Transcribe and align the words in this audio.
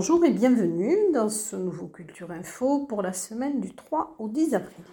Bonjour 0.00 0.24
et 0.24 0.30
bienvenue 0.30 0.96
dans 1.12 1.28
ce 1.28 1.56
nouveau 1.56 1.88
Culture 1.88 2.30
Info 2.30 2.86
pour 2.86 3.02
la 3.02 3.12
semaine 3.12 3.60
du 3.60 3.74
3 3.74 4.14
au 4.20 4.28
10 4.28 4.54
avril. 4.54 4.84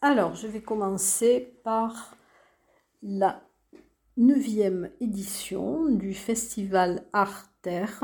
Alors, 0.00 0.34
je 0.34 0.46
vais 0.46 0.62
commencer 0.62 1.60
par 1.62 2.16
la 3.02 3.42
neuvième 4.16 4.88
édition 5.02 5.84
du 5.90 6.14
festival 6.14 7.04
Art 7.12 7.50
Terre 7.60 8.02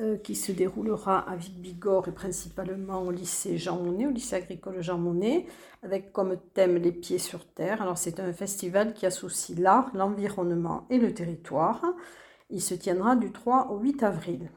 euh, 0.00 0.16
qui 0.16 0.34
se 0.34 0.50
déroulera 0.50 1.20
à 1.20 1.36
Vic-Bigorre 1.36 2.08
et 2.08 2.12
principalement 2.12 3.02
au 3.02 3.12
lycée 3.12 3.58
Jean 3.58 3.80
Monnet, 3.80 4.08
au 4.08 4.10
lycée 4.10 4.34
agricole 4.34 4.82
Jean 4.82 4.98
Monnet, 4.98 5.46
avec 5.84 6.12
comme 6.12 6.36
thème 6.52 6.78
les 6.78 6.90
pieds 6.90 7.18
sur 7.18 7.46
terre. 7.46 7.80
Alors, 7.80 7.96
c'est 7.96 8.18
un 8.18 8.32
festival 8.32 8.92
qui 8.92 9.06
associe 9.06 9.56
l'art, 9.56 9.92
l'environnement 9.94 10.84
et 10.90 10.98
le 10.98 11.14
territoire. 11.14 11.80
Il 12.50 12.60
se 12.60 12.74
tiendra 12.74 13.14
du 13.14 13.30
3 13.30 13.70
au 13.70 13.78
8 13.78 14.02
avril. 14.02 14.50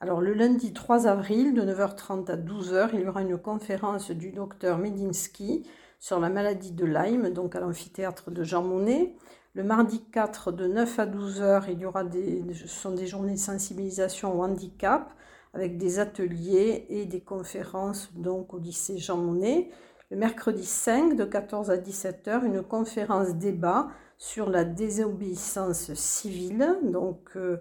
Alors 0.00 0.20
le 0.20 0.32
lundi 0.32 0.72
3 0.72 1.08
avril 1.08 1.54
de 1.54 1.62
9h30 1.62 2.30
à 2.30 2.36
12h, 2.36 2.90
il 2.92 3.00
y 3.00 3.08
aura 3.08 3.22
une 3.22 3.36
conférence 3.36 4.12
du 4.12 4.30
docteur 4.30 4.78
Medinsky 4.78 5.64
sur 5.98 6.20
la 6.20 6.28
maladie 6.28 6.70
de 6.70 6.84
Lyme, 6.84 7.30
donc 7.30 7.56
à 7.56 7.60
l'amphithéâtre 7.60 8.30
de 8.30 8.44
Jean 8.44 8.62
Monnet. 8.62 9.16
Le 9.54 9.64
mardi 9.64 10.04
4 10.12 10.52
de 10.52 10.68
9 10.68 10.98
à 11.00 11.06
12h, 11.06 11.64
il 11.72 11.80
y 11.80 11.84
aura 11.84 12.04
des, 12.04 12.44
ce 12.54 12.68
sont 12.68 12.92
des 12.92 13.08
journées 13.08 13.32
de 13.32 13.38
sensibilisation 13.38 14.38
au 14.38 14.44
handicap 14.44 15.12
avec 15.52 15.78
des 15.78 15.98
ateliers 15.98 16.86
et 16.90 17.04
des 17.04 17.20
conférences 17.20 18.12
donc 18.14 18.54
au 18.54 18.58
lycée 18.58 18.98
Jean 18.98 19.16
Monnet. 19.16 19.68
Le 20.12 20.16
mercredi 20.16 20.64
5 20.64 21.16
de 21.16 21.24
14 21.24 21.72
à 21.72 21.76
17h, 21.76 22.44
une 22.44 22.62
conférence 22.62 23.34
débat 23.34 23.88
sur 24.16 24.48
la 24.48 24.62
désobéissance 24.62 25.92
civile. 25.94 26.78
Donc 26.84 27.30
euh, 27.34 27.58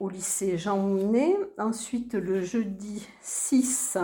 au 0.00 0.08
lycée 0.08 0.58
Jean 0.58 0.78
Monnet. 0.78 1.36
Ensuite, 1.58 2.14
le 2.14 2.40
jeudi 2.40 3.06
6, 3.20 3.98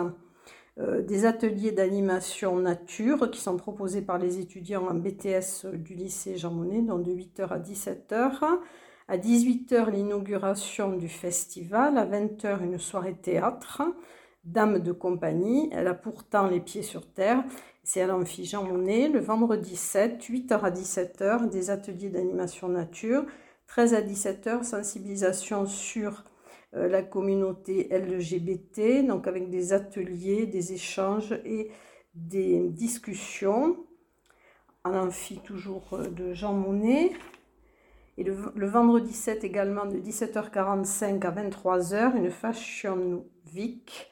euh, 0.78 1.02
des 1.02 1.24
ateliers 1.24 1.72
d'animation 1.72 2.56
nature 2.56 3.30
qui 3.30 3.40
sont 3.40 3.56
proposés 3.56 4.02
par 4.02 4.18
les 4.18 4.38
étudiants 4.38 4.88
en 4.88 4.94
BTS 4.94 5.66
du 5.72 5.94
lycée 5.94 6.36
Jean 6.36 6.50
Monnet, 6.50 6.82
donc 6.82 7.04
de 7.04 7.12
8h 7.12 7.48
à 7.48 7.58
17h. 7.58 8.58
À 9.06 9.18
18h, 9.18 9.90
l'inauguration 9.90 10.96
du 10.96 11.08
festival. 11.08 11.98
À 11.98 12.06
20h, 12.06 12.62
une 12.64 12.78
soirée 12.78 13.14
théâtre. 13.14 13.82
Dame 14.44 14.78
de 14.78 14.92
compagnie, 14.92 15.70
elle 15.72 15.86
a 15.86 15.94
pourtant 15.94 16.48
les 16.48 16.60
pieds 16.60 16.82
sur 16.82 17.06
terre. 17.06 17.42
C'est 17.82 18.00
à 18.00 18.06
l'amphi 18.06 18.44
Jean 18.44 18.64
Monnet. 18.64 19.08
Le 19.08 19.20
vendredi 19.20 19.76
7, 19.76 20.22
8h 20.22 20.60
à 20.60 20.70
17h, 20.70 21.48
des 21.48 21.70
ateliers 21.70 22.08
d'animation 22.08 22.68
nature. 22.68 23.24
13 23.66 23.94
à 23.94 24.02
17 24.02 24.46
heures, 24.46 24.64
sensibilisation 24.64 25.66
sur 25.66 26.24
euh, 26.76 26.88
la 26.88 27.02
communauté 27.02 27.88
LGBT, 27.90 29.06
donc 29.06 29.28
avec 29.28 29.48
des 29.48 29.72
ateliers, 29.72 30.46
des 30.46 30.72
échanges 30.72 31.32
et 31.44 31.70
des 32.14 32.68
discussions 32.68 33.76
en 34.82 34.94
amphi 34.94 35.38
toujours 35.38 35.88
euh, 35.92 36.08
de 36.08 36.32
Jean 36.32 36.52
Monnet. 36.52 37.12
Et 38.18 38.24
le, 38.24 38.66
vendredi 38.66 39.12
7 39.12 39.44
également 39.44 39.86
de 39.86 39.98
17h45 39.98 41.24
à 41.24 41.30
23h, 41.30 42.16
une 42.16 42.30
Fashion 42.30 43.24
Week. 43.54 44.10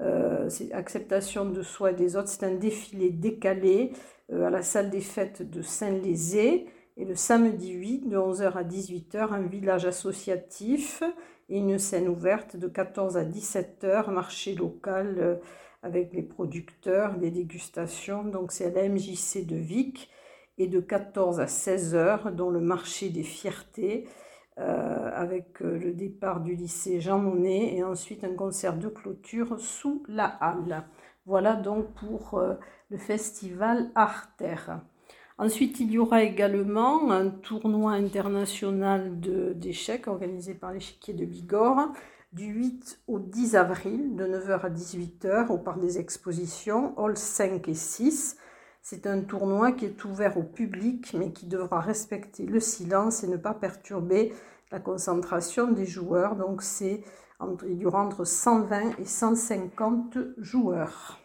Euh, 0.00 0.48
c'est 0.48 0.72
acceptation 0.72 1.44
de 1.46 1.62
soi 1.62 1.92
et 1.92 1.94
des 1.94 2.16
autres. 2.16 2.28
C'est 2.28 2.44
un 2.44 2.54
défilé 2.54 3.10
décalé 3.10 3.92
à 4.32 4.48
la 4.48 4.62
salle 4.62 4.88
des 4.88 5.02
fêtes 5.02 5.42
de 5.42 5.60
Saint-Lézé. 5.60 6.66
Et 6.98 7.04
le 7.06 7.14
samedi 7.14 7.72
8, 7.72 8.08
de 8.08 8.18
11h 8.18 8.52
à 8.52 8.64
18h, 8.64 9.32
un 9.32 9.42
village 9.42 9.86
associatif 9.86 11.02
et 11.48 11.58
une 11.58 11.78
scène 11.78 12.06
ouverte 12.06 12.56
de 12.56 12.68
14 12.68 13.16
à 13.16 13.24
17h, 13.24 14.10
marché 14.10 14.54
local 14.54 15.16
euh, 15.18 15.36
avec 15.82 16.12
les 16.12 16.22
producteurs, 16.22 17.16
les 17.16 17.30
dégustations. 17.30 18.24
Donc 18.24 18.52
c'est 18.52 18.66
à 18.66 18.82
la 18.82 18.88
MJC 18.90 19.46
de 19.46 19.56
Vic 19.56 20.10
et 20.58 20.66
de 20.66 20.80
14 20.80 21.40
à 21.40 21.46
16h, 21.46 22.30
dont 22.34 22.50
le 22.50 22.60
marché 22.60 23.08
des 23.08 23.24
fiertés. 23.24 24.06
Euh, 24.58 25.10
avec 25.14 25.62
euh, 25.62 25.78
le 25.78 25.94
départ 25.94 26.40
du 26.40 26.54
lycée 26.54 27.00
Jean 27.00 27.18
Monnet 27.18 27.74
et 27.74 27.82
ensuite 27.82 28.22
un 28.22 28.34
concert 28.34 28.76
de 28.76 28.88
clôture 28.88 29.58
sous 29.58 30.02
la 30.08 30.26
halle. 30.26 30.84
Voilà 31.24 31.54
donc 31.56 31.94
pour 31.94 32.38
le 32.90 32.98
festival 32.98 33.90
Arter. 33.94 34.56
Ensuite, 35.42 35.80
il 35.80 35.90
y 35.90 35.98
aura 35.98 36.22
également 36.22 37.10
un 37.10 37.28
tournoi 37.28 37.94
international 37.94 39.18
d'échecs 39.18 40.06
organisé 40.06 40.54
par 40.54 40.72
l'échiquier 40.72 41.14
de 41.14 41.24
Bigorre 41.24 41.90
du 42.32 42.44
8 42.44 43.00
au 43.08 43.18
10 43.18 43.56
avril 43.56 44.14
de 44.14 44.24
9h 44.24 44.60
à 44.60 44.70
18h 44.70 45.48
au 45.48 45.58
parc 45.58 45.80
des 45.80 45.98
expositions, 45.98 46.96
Hall 46.96 47.16
5 47.16 47.66
et 47.66 47.74
6. 47.74 48.36
C'est 48.82 49.08
un 49.08 49.20
tournoi 49.22 49.72
qui 49.72 49.86
est 49.86 50.04
ouvert 50.04 50.38
au 50.38 50.44
public 50.44 51.12
mais 51.18 51.32
qui 51.32 51.46
devra 51.46 51.80
respecter 51.80 52.46
le 52.46 52.60
silence 52.60 53.24
et 53.24 53.26
ne 53.26 53.36
pas 53.36 53.52
perturber 53.52 54.32
la 54.70 54.78
concentration 54.78 55.72
des 55.72 55.86
joueurs. 55.86 56.36
Donc 56.36 56.62
il 56.80 57.78
y 57.78 57.84
aura 57.84 58.04
entre 58.04 58.24
120 58.24 58.96
et 59.00 59.04
150 59.04 60.18
joueurs. 60.38 61.18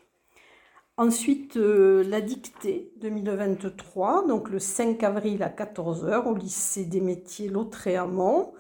Ensuite, 1.00 1.58
euh, 1.58 2.04
la 2.10 2.22
dictée 2.22 2.92
2023, 3.02 4.26
donc 4.28 4.50
le 4.50 4.58
5 4.58 5.04
avril 5.04 5.44
à 5.44 5.50
14h 5.50 6.26
au 6.26 6.34
lycée 6.34 6.86
des 6.86 7.02
métiers 7.02 7.50
Lautréamont. 7.50 8.54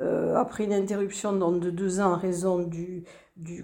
Euh, 0.00 0.36
après 0.36 0.64
une 0.64 0.72
interruption 0.72 1.34
de 1.34 1.70
deux 1.70 2.00
ans 2.00 2.14
en 2.14 2.16
raison 2.16 2.58
du, 2.58 3.04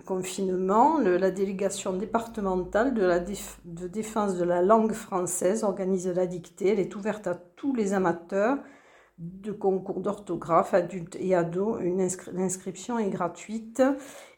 confinement, 0.04 0.98
la 0.98 1.30
délégation 1.30 1.94
départementale 1.94 2.92
de, 2.92 3.86
défense 3.88 4.36
de 4.36 4.44
la 4.44 4.60
langue 4.60 4.92
française 4.92 5.64
organise 5.64 6.06
la 6.08 6.26
dictée. 6.26 6.68
Elle 6.68 6.80
est 6.80 6.94
ouverte 6.94 7.26
à 7.26 7.34
tous 7.34 7.74
les 7.74 7.94
amateurs 7.94 8.58
de 9.22 9.52
concours 9.52 10.00
d'orthographe, 10.00 10.74
adultes 10.74 11.16
et 11.20 11.34
ados. 11.34 11.80
L'inscription 12.32 12.98
est 12.98 13.10
gratuite. 13.10 13.82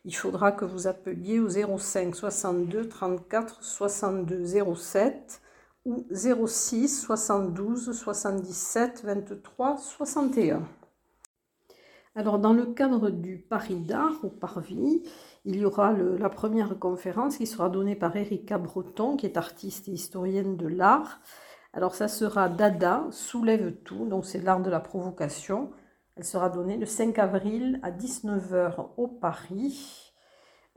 Il 0.04 0.14
faudra 0.14 0.52
que 0.52 0.64
vous 0.64 0.86
appeliez 0.86 1.40
au 1.40 1.48
05 1.48 2.14
62 2.14 2.88
34 2.88 3.64
62 3.64 4.44
07 4.74 5.40
ou 5.86 6.06
06 6.10 7.00
72 7.00 7.92
77 7.92 9.02
23 9.04 9.78
61. 9.78 10.62
Alors, 12.16 12.38
dans 12.38 12.52
le 12.52 12.66
cadre 12.66 13.10
du 13.10 13.38
Paris 13.38 13.74
d'art 13.74 14.20
au 14.22 14.28
Parvis, 14.28 15.02
il 15.44 15.56
y 15.56 15.64
aura 15.64 15.92
la 15.92 16.28
première 16.28 16.78
conférence 16.78 17.38
qui 17.38 17.46
sera 17.46 17.68
donnée 17.68 17.96
par 17.96 18.14
Erika 18.16 18.56
Breton, 18.56 19.16
qui 19.16 19.26
est 19.26 19.36
artiste 19.36 19.88
et 19.88 19.92
historienne 19.92 20.56
de 20.56 20.68
l'art. 20.68 21.20
Alors 21.76 21.96
ça 21.96 22.06
sera 22.06 22.48
Dada, 22.48 23.04
soulève 23.10 23.74
tout, 23.84 24.06
donc 24.06 24.26
c'est 24.26 24.38
l'art 24.38 24.62
de 24.62 24.70
la 24.70 24.78
provocation. 24.78 25.72
Elle 26.14 26.24
sera 26.24 26.48
donnée 26.48 26.76
le 26.76 26.86
5 26.86 27.18
avril 27.18 27.80
à 27.82 27.90
19h 27.90 28.90
au 28.96 29.08
Paris. 29.08 30.12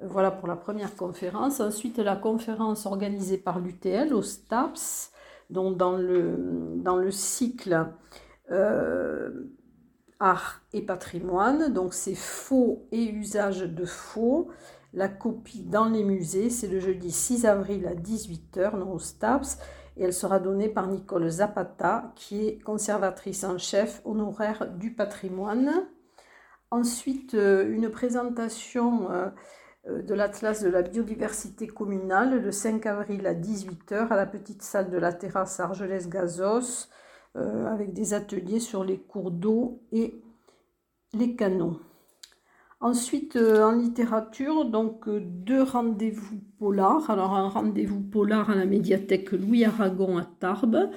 Voilà 0.02 0.32
pour 0.32 0.48
la 0.48 0.56
première 0.56 0.96
conférence. 0.96 1.60
Ensuite, 1.60 2.00
la 2.00 2.16
conférence 2.16 2.88
organisée 2.88 3.38
par 3.38 3.60
l'UTL 3.60 4.12
au 4.12 4.24
STAPS, 4.24 5.12
donc 5.52 5.78
dans 5.78 5.96
le, 5.96 7.12
cycle 7.12 7.88
euh, 8.50 9.30
Art 10.20 10.62
et 10.74 10.82
patrimoine. 10.82 11.72
Donc 11.72 11.94
c'est 11.94 12.16
faux 12.16 12.88
et 12.92 13.04
usage 13.04 13.60
de 13.60 13.86
faux. 13.86 14.50
La 14.94 15.10
copie 15.10 15.62
dans 15.62 15.90
les 15.90 16.04
musées, 16.04 16.50
c'est 16.50 16.68
le 16.68 16.80
jeudi 16.80 17.12
6 17.12 17.46
avril 17.46 17.86
à 17.86 17.94
18h, 17.94 18.82
au 18.82 18.98
STAPS 18.98 19.60
et 19.98 20.04
elle 20.04 20.14
sera 20.14 20.40
donnée 20.40 20.70
par 20.70 20.88
Nicole 20.88 21.28
Zapata, 21.28 22.12
qui 22.16 22.48
est 22.48 22.60
conservatrice 22.60 23.44
en 23.44 23.58
chef 23.58 24.02
honoraire 24.06 24.68
du 24.78 24.94
patrimoine. 24.94 25.88
Ensuite, 26.70 27.34
euh, 27.34 27.68
une 27.70 27.90
présentation 27.90 29.12
euh, 29.12 29.30
euh, 29.88 30.02
de 30.04 30.14
l'Atlas 30.14 30.62
de 30.62 30.70
la 30.70 30.84
biodiversité 30.84 31.66
communale 31.68 32.42
le 32.42 32.52
5 32.52 32.86
avril 32.86 33.26
à 33.26 33.34
18h 33.34 34.10
à 34.10 34.16
la 34.16 34.26
petite 34.28 34.62
salle 34.62 34.90
de 34.90 34.98
la 34.98 35.14
terrasse 35.14 35.60
Argelès-Gazos, 35.60 36.90
avec 37.36 37.94
des 37.94 38.16
ateliers 38.16 38.60
sur 38.60 38.84
les 38.84 38.98
cours 38.98 39.30
d'eau 39.30 39.84
et 39.92 40.24
les 41.14 41.36
canaux. 41.36 41.80
Ensuite, 42.80 43.38
euh, 43.38 43.64
en 43.64 43.72
littérature, 43.72 44.66
donc 44.66 45.08
euh, 45.08 45.20
deux 45.20 45.64
rendez-vous 45.64 46.38
polars. 46.60 47.10
Alors, 47.10 47.34
un 47.36 47.50
rendez-vous 47.50 48.02
polar 48.02 48.52
à 48.52 48.56
la 48.56 48.66
médiathèque 48.66 49.32
Louis 49.32 49.66
Aragon 49.66 50.20
à 50.20 50.26
Tarbes, 50.40 50.92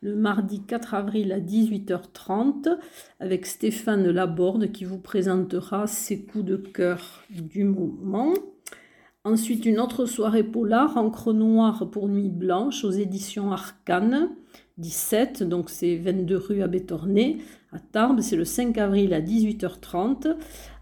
le 0.00 0.16
mardi 0.16 0.62
4 0.62 0.94
avril 0.94 1.32
à 1.32 1.40
18h30, 1.40 2.78
avec 3.20 3.44
Stéphane 3.44 4.08
Laborde 4.08 4.72
qui 4.72 4.86
vous 4.86 4.98
présentera 4.98 5.86
ses 5.86 6.24
coups 6.24 6.46
de 6.46 6.56
cœur 6.56 7.22
du 7.28 7.64
moment. 7.64 8.32
Ensuite, 9.24 9.66
une 9.66 9.78
autre 9.78 10.06
soirée 10.06 10.44
polar, 10.44 10.96
Encre 10.96 11.34
noire 11.34 11.90
pour 11.90 12.08
Nuit 12.08 12.30
blanche, 12.30 12.82
aux 12.82 12.92
éditions 12.92 13.52
Arcane, 13.52 14.30
17, 14.78 15.42
donc 15.42 15.68
c'est 15.68 15.96
22 15.96 16.36
rue 16.36 16.62
à 16.62 16.66
Bétornay, 16.68 17.38
Tarbes. 17.80 18.20
C'est 18.20 18.36
le 18.36 18.44
5 18.44 18.76
avril 18.78 19.14
à 19.14 19.20
18h30, 19.20 20.36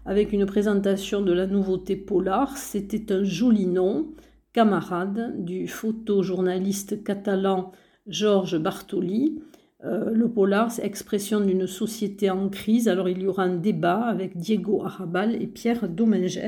avec 0.05 0.33
une 0.33 0.45
présentation 0.45 1.21
de 1.21 1.31
la 1.31 1.47
nouveauté 1.47 1.95
Polar. 1.95 2.57
C'était 2.57 3.11
un 3.13 3.23
joli 3.23 3.67
nom, 3.67 4.07
camarade 4.53 5.43
du 5.43 5.67
photojournaliste 5.67 7.03
catalan 7.03 7.71
Georges 8.07 8.57
Bartoli. 8.57 9.41
Euh, 9.83 10.11
le 10.11 10.29
polar, 10.29 10.71
c'est 10.71 10.83
expression 10.83 11.39
d'une 11.39 11.67
société 11.67 12.29
en 12.29 12.49
crise. 12.49 12.87
Alors 12.87 13.09
il 13.09 13.21
y 13.21 13.27
aura 13.27 13.43
un 13.43 13.55
débat 13.55 14.05
avec 14.05 14.37
Diego 14.37 14.83
Arabal 14.83 15.41
et 15.41 15.47
Pierre 15.47 15.87
Dominges. 15.89 16.39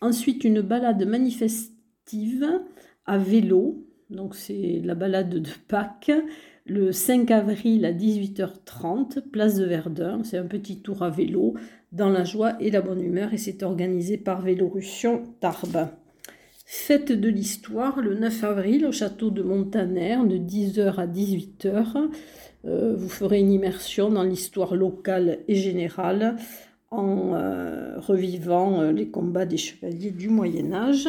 Ensuite, 0.00 0.44
une 0.44 0.60
balade 0.60 1.06
manifestive 1.06 2.46
à 3.06 3.18
vélo. 3.18 3.84
Donc 4.10 4.34
c'est 4.34 4.80
la 4.84 4.94
balade 4.94 5.30
de 5.30 5.50
Pâques. 5.68 6.12
Le 6.70 6.92
5 6.92 7.30
avril 7.30 7.86
à 7.86 7.94
18h30, 7.94 9.22
place 9.30 9.54
de 9.54 9.64
Verdun. 9.64 10.22
C'est 10.22 10.36
un 10.36 10.44
petit 10.44 10.82
tour 10.82 11.02
à 11.02 11.08
vélo 11.08 11.54
dans 11.92 12.10
la 12.10 12.24
joie 12.24 12.60
et 12.60 12.70
la 12.70 12.82
bonne 12.82 13.02
humeur 13.02 13.32
et 13.32 13.38
c'est 13.38 13.62
organisé 13.62 14.18
par 14.18 14.42
Vélorussion 14.42 15.22
Tarbes. 15.40 15.88
Fête 16.66 17.10
de 17.10 17.28
l'histoire 17.30 18.02
le 18.02 18.18
9 18.18 18.44
avril 18.44 18.84
au 18.84 18.92
château 18.92 19.30
de 19.30 19.42
Montaner 19.42 20.18
de 20.26 20.36
10h 20.36 20.96
à 20.96 21.06
18h. 21.06 22.10
Euh, 22.66 22.94
vous 22.94 23.08
ferez 23.08 23.40
une 23.40 23.52
immersion 23.52 24.10
dans 24.10 24.24
l'histoire 24.24 24.74
locale 24.74 25.38
et 25.48 25.54
générale 25.54 26.36
en 26.90 27.32
euh, 27.32 27.98
revivant 27.98 28.82
euh, 28.82 28.92
les 28.92 29.08
combats 29.08 29.46
des 29.46 29.56
chevaliers 29.56 30.10
du 30.10 30.28
Moyen 30.28 30.74
Âge. 30.74 31.08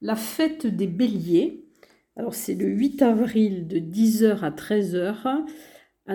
La 0.00 0.16
fête 0.16 0.66
des 0.66 0.88
béliers, 0.88 1.61
alors 2.16 2.34
c'est 2.34 2.54
le 2.54 2.66
8 2.66 3.02
avril 3.02 3.66
de 3.66 3.78
10h 3.78 4.40
à 4.40 4.50
13h 4.50 5.44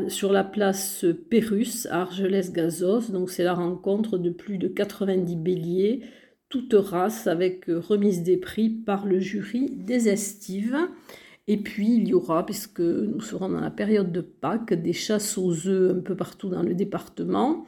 sur 0.10 0.32
la 0.32 0.44
place 0.44 1.06
Pérus 1.30 1.88
à 1.88 2.02
Argelès-Gazos. 2.02 3.12
Donc 3.12 3.30
c'est 3.30 3.44
la 3.44 3.54
rencontre 3.54 4.18
de 4.18 4.30
plus 4.30 4.58
de 4.58 4.68
90 4.68 5.36
béliers 5.38 6.02
toute 6.50 6.74
race 6.74 7.28
avec 7.28 7.70
euh, 7.70 7.80
remise 7.80 8.24
des 8.24 8.38
prix 8.38 8.70
par 8.70 9.06
le 9.06 9.20
jury 9.20 9.70
des 9.72 10.10
estives. 10.10 10.78
Et 11.48 11.58
puis 11.58 11.96
il 11.96 12.08
y 12.08 12.14
aura, 12.14 12.46
puisque 12.46 12.82
nous 12.82 13.22
serons 13.22 13.50
dans 13.50 13.60
la 13.60 13.72
période 13.72 14.12
de 14.12 14.22
Pâques, 14.22 14.74
des 14.74 14.94
chasses 14.94 15.38
aux 15.38 15.68
œufs 15.68 15.96
un 15.96 16.02
peu 16.02 16.16
partout 16.16 16.50
dans 16.50 16.64
le 16.64 16.74
département. 16.74 17.66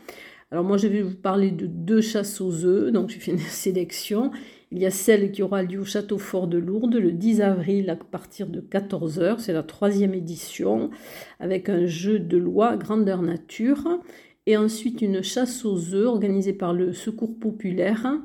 Alors 0.52 0.64
moi 0.64 0.78
je 0.78 0.88
vais 0.88 1.02
vous 1.02 1.16
parler 1.16 1.52
de 1.52 1.66
deux 1.66 2.02
chasses 2.02 2.42
aux 2.42 2.66
œufs, 2.66 2.92
donc 2.92 3.10
j'ai 3.10 3.20
fait 3.20 3.32
une 3.32 3.38
sélection. 3.50 4.32
Il 4.72 4.78
y 4.78 4.86
a 4.86 4.92
celle 4.92 5.32
qui 5.32 5.42
aura 5.42 5.64
lieu 5.64 5.80
au 5.80 5.86
Château 5.86 6.20
Fort 6.20 6.48
de 6.48 6.60
Lourdes 6.60 6.96
le 6.96 7.12
10 7.12 7.42
avril 7.42 7.90
à 7.90 7.96
partir 7.96 8.48
de 8.48 8.62
14h, 8.62 9.40
c'est 9.40 9.54
la 9.54 9.64
troisième 9.64 10.14
édition, 10.14 10.92
avec 11.40 11.70
un 11.70 11.88
jeu 11.88 12.20
de 12.20 12.38
loi 12.38 12.78
grandeur 12.78 13.24
nature. 13.24 14.00
Et 14.46 14.58
ensuite 14.58 15.02
une 15.02 15.22
chasse 15.22 15.66
aux 15.66 15.94
œufs 15.94 16.08
organisée 16.08 16.54
par 16.54 16.74
le 16.74 16.94
Secours 16.94 17.38
populaire 17.38 18.20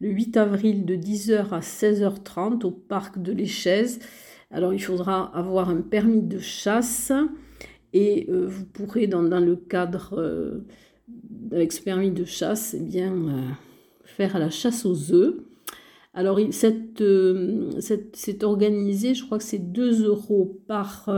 le 0.00 0.08
8 0.08 0.36
avril 0.38 0.84
de 0.86 0.96
10h 0.96 1.50
à 1.50 1.60
16h30 1.60 2.64
au 2.64 2.70
parc 2.70 3.20
de 3.20 3.32
l'Échèze. 3.32 4.00
Alors 4.50 4.72
il 4.72 4.82
faudra 4.82 5.30
avoir 5.36 5.68
un 5.68 5.82
permis 5.82 6.22
de 6.22 6.38
chasse 6.38 7.12
et 7.92 8.26
euh, 8.30 8.46
vous 8.46 8.64
pourrez 8.64 9.06
dans, 9.06 9.22
le 9.22 9.56
cadre 9.56 10.14
euh, 10.16 10.64
avec 11.52 11.72
ce 11.72 11.82
permis 11.82 12.10
de 12.10 12.24
chasse 12.24 12.74
eh 12.78 12.82
bien, 12.82 13.12
euh, 13.12 13.42
faire 14.04 14.38
la 14.38 14.50
chasse 14.50 14.86
aux 14.86 15.12
œufs. 15.12 15.36
Alors 16.12 16.38
c'est 16.60 18.42
organisé, 18.42 19.14
je 19.14 19.24
crois 19.24 19.38
que 19.38 19.44
c'est 19.44 19.72
2 19.72 20.06
euros 20.06 20.60
par, 20.66 21.08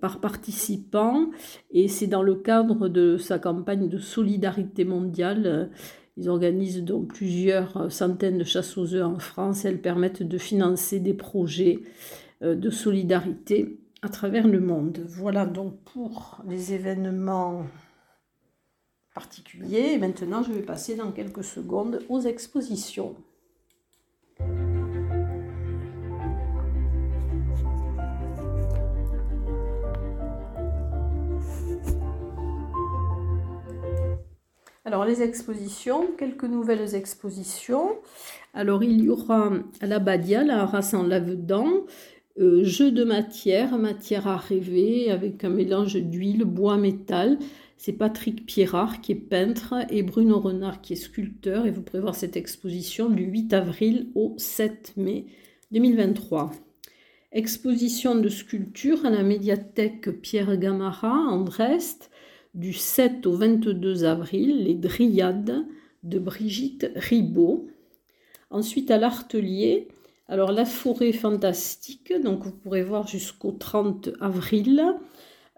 par 0.00 0.20
participant 0.20 1.30
et 1.70 1.86
c'est 1.86 2.06
dans 2.06 2.22
le 2.22 2.34
cadre 2.36 2.88
de 2.88 3.18
sa 3.18 3.38
campagne 3.38 3.88
de 3.88 3.98
solidarité 3.98 4.84
mondiale 4.84 5.70
ils 6.18 6.28
organisent 6.28 6.82
donc 6.82 7.14
plusieurs 7.14 7.76
euh, 7.76 7.90
centaines 7.90 8.38
de 8.38 8.44
chasses 8.44 8.76
aux 8.76 8.92
œufs 8.94 9.06
en 9.06 9.20
France. 9.20 9.64
Elles 9.64 9.80
permettent 9.80 10.24
de 10.24 10.36
financer 10.36 10.98
des 10.98 11.14
projets 11.14 11.78
euh, 12.42 12.56
de 12.56 12.70
solidarité 12.70 13.78
à 14.02 14.08
travers 14.08 14.48
le 14.48 14.60
monde. 14.60 15.04
Voilà 15.06 15.46
donc 15.46 15.80
pour 15.84 16.42
les 16.48 16.72
événements 16.72 17.64
particuliers. 19.14 19.96
Maintenant, 19.98 20.42
je 20.42 20.52
vais 20.52 20.62
passer 20.62 20.96
dans 20.96 21.12
quelques 21.12 21.44
secondes 21.44 22.00
aux 22.08 22.20
expositions. 22.20 23.14
Alors 34.88 35.04
les 35.04 35.20
expositions, 35.20 36.06
quelques 36.16 36.44
nouvelles 36.44 36.94
expositions. 36.94 37.98
Alors 38.54 38.82
il 38.82 39.02
y 39.02 39.10
aura 39.10 39.52
à 39.82 39.86
la 39.86 39.98
Badia, 39.98 40.44
la 40.44 40.64
race 40.64 40.94
en 40.94 41.02
lave-dents, 41.02 41.84
euh, 42.40 42.64
jeu 42.64 42.90
de 42.90 43.04
matière, 43.04 43.76
matière 43.76 44.26
à 44.26 44.38
rêver 44.38 45.10
avec 45.10 45.44
un 45.44 45.50
mélange 45.50 45.96
d'huile, 45.96 46.44
bois, 46.44 46.78
métal. 46.78 47.38
C'est 47.80 47.92
Patrick 47.92 48.44
Pierrard 48.44 49.00
qui 49.00 49.12
est 49.12 49.14
peintre 49.14 49.72
et 49.88 50.02
Bruno 50.02 50.40
Renard 50.40 50.80
qui 50.80 50.94
est 50.94 50.96
sculpteur 50.96 51.64
et 51.64 51.70
vous 51.70 51.80
pourrez 51.80 52.00
voir 52.00 52.16
cette 52.16 52.36
exposition 52.36 53.08
du 53.08 53.22
8 53.22 53.52
avril 53.52 54.08
au 54.16 54.34
7 54.36 54.94
mai 54.96 55.26
2023. 55.70 56.50
Exposition 57.30 58.16
de 58.16 58.28
sculpture 58.28 59.06
à 59.06 59.10
la 59.10 59.22
médiathèque 59.22 60.10
Pierre 60.20 60.56
Gamara 60.56 61.12
en 61.12 61.38
Brest 61.38 62.10
du 62.52 62.72
7 62.72 63.24
au 63.28 63.36
22 63.36 64.04
avril, 64.04 64.64
les 64.64 64.74
Dryades 64.74 65.64
de 66.02 66.18
Brigitte 66.18 66.90
Ribaud. 66.96 67.68
Ensuite, 68.50 68.90
à 68.90 68.98
l'Artelier, 68.98 69.86
alors 70.26 70.50
la 70.50 70.64
forêt 70.64 71.12
fantastique, 71.12 72.12
donc 72.24 72.42
vous 72.42 72.50
pourrez 72.50 72.82
voir 72.82 73.06
jusqu'au 73.06 73.52
30 73.52 74.10
avril. 74.20 74.82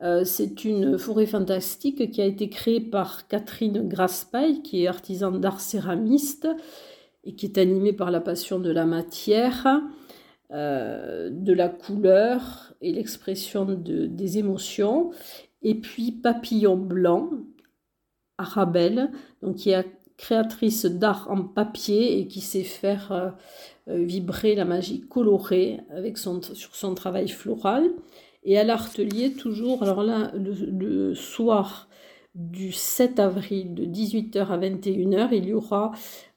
Euh, 0.03 0.25
c'est 0.25 0.65
une 0.65 0.99
forêt 0.99 1.27
fantastique 1.27 2.11
qui 2.11 2.23
a 2.23 2.25
été 2.25 2.49
créée 2.49 2.81
par 2.81 3.29
Catherine 3.29 3.87
Graspaille, 3.87 4.63
qui 4.63 4.85
est 4.85 4.87
artisan 4.87 5.31
d'art 5.33 5.61
céramiste 5.61 6.49
et 7.25 7.35
qui 7.35 7.47
est 7.47 7.59
animée 7.59 7.93
par 7.93 8.11
la 8.11 8.21
passion 8.21 8.59
de 8.59 8.71
la 8.71 8.87
matière, 8.87 9.67
euh, 10.53 11.29
de 11.31 11.53
la 11.53 11.69
couleur 11.69 12.75
et 12.81 12.93
l'expression 12.93 13.67
de, 13.67 14.07
des 14.07 14.39
émotions. 14.39 15.11
Et 15.63 15.75
puis 15.75 16.13
Papillon 16.13 16.79
Blanc, 16.79 17.31
Arabelle, 18.39 19.11
donc 19.43 19.57
qui 19.57 19.71
est 19.71 19.87
créatrice 20.17 20.87
d'art 20.87 21.29
en 21.31 21.43
papier 21.43 22.19
et 22.19 22.27
qui 22.27 22.41
sait 22.41 22.65
faire 22.65 23.35
euh, 23.89 24.03
vibrer 24.03 24.55
la 24.55 24.65
magie 24.65 25.01
colorée 25.01 25.81
avec 25.91 26.17
sur 26.17 26.75
son 26.75 26.95
travail 26.95 27.29
floral. 27.29 27.91
Et 28.43 28.59
à 28.59 28.65
l'Artelier, 28.65 29.33
toujours, 29.33 29.83
alors 29.83 30.03
là, 30.03 30.33
le, 30.35 31.15
soir 31.15 31.89
du 32.35 32.73
7 32.73 33.19
avril 33.19 33.75
de 33.75 33.85
18h 33.85 34.47
à 34.47 34.59
21h, 34.59 35.29
il 35.33 35.47
y 35.47 35.53
aura 35.53 35.93